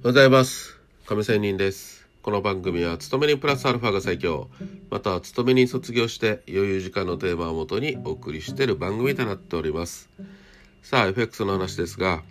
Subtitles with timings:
[0.00, 0.78] ございます。
[1.06, 2.06] 亀仙人です。
[2.22, 4.48] この番組は勤めにプラスアルファが最強。
[4.90, 10.08] または勤めに卒業して余裕時間のテーマをもとにお送りしている番組となっております。
[10.82, 12.22] さあ FX の話ですが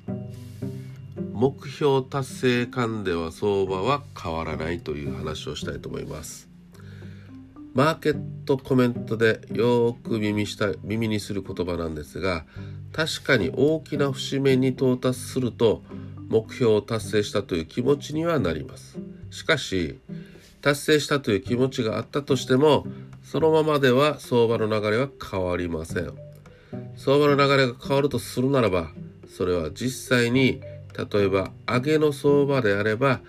[1.33, 6.47] 目標達成感では相場は変わらないという話をしたいと思います。
[7.73, 12.45] マーケットコメントでよく耳した耳にする言葉なんですが
[12.93, 15.83] 確かに大きな節目に到達すると
[16.29, 18.97] 目標を達成したという気持ちにはなります。
[19.29, 19.99] しかし
[20.61, 22.85] 達成したという気持ちがあったとしても
[23.23, 26.13] そのままでは相場の流れは変わりません。
[26.95, 28.89] 相場の流れが変わるとするならば
[29.27, 30.61] それは実際に
[31.11, 33.21] 例えば上げの相場であれば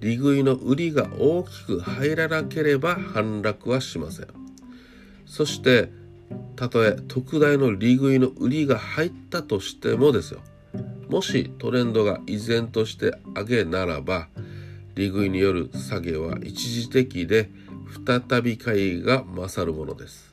[0.00, 4.26] 利食いの売りが大きく入らなければ反落はしません。
[5.26, 5.90] そして
[6.56, 10.40] たとえ特大の利食いの売りが入ったとしてもですよ。
[11.10, 14.28] もしトレンドが依然として上げならば
[14.94, 17.50] 利食いによる下げは一時的で
[18.06, 20.32] 再び買いが勝るものです。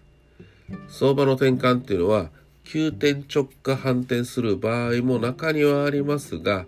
[0.87, 2.29] 相場の転換っていうのは
[2.63, 6.67] 急転直下反転する場合も中にはありますが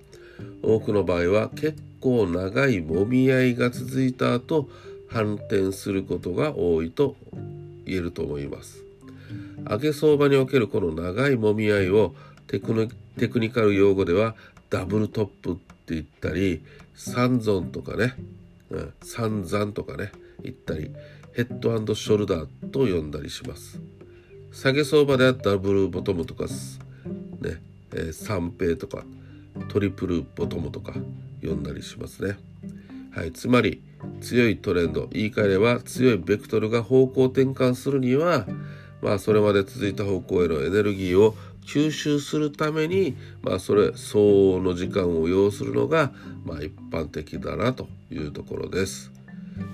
[0.64, 4.68] 多くの場合は結構長いもみ合いが続いた後
[5.08, 7.16] 反転することが多いと
[7.86, 8.84] 言えると思います。
[9.70, 12.16] 上げ相場におけるこの長いもみ合いを
[12.50, 14.36] テクニカル用語では
[14.70, 16.64] ダブルトップって言ったり
[16.96, 18.16] 三尊とかね、
[19.02, 20.12] 三山とかね。
[20.42, 20.92] 言ったり
[21.34, 23.80] ヘッドショルダーと呼んだりします。
[24.52, 26.50] 下げ相場ではダブルボトムとかね、
[27.94, 29.04] えー、三平とか
[29.68, 30.94] トリプルボトムとか
[31.42, 32.38] 呼んだりしますね。
[33.12, 33.32] はい。
[33.32, 33.82] つまり
[34.22, 35.08] 強いトレンド。
[35.12, 38.48] 言い換えれば強いベクトルが方向転換するには
[39.02, 44.20] まあそれまで続いた方向へのエネルギーを吸収するために、まあ、それ相
[44.56, 46.12] 応の時間を要するのが、
[46.44, 49.12] まあ、一般的だなというところです。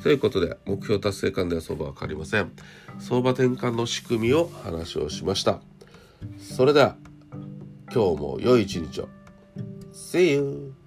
[0.03, 2.51] ということで目標達成感では相場は変わりません。
[3.00, 5.61] 相場転換の仕組みを話をしました。
[6.39, 6.97] それでは
[7.94, 9.09] 今日も良い一日を。
[9.94, 10.84] See you!